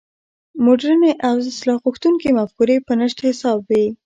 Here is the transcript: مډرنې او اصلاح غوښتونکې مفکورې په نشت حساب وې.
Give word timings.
مډرنې 0.63 1.11
او 1.27 1.33
اصلاح 1.51 1.77
غوښتونکې 1.85 2.29
مفکورې 2.39 2.77
په 2.85 2.93
نشت 2.99 3.17
حساب 3.27 3.59
وې. 3.69 3.85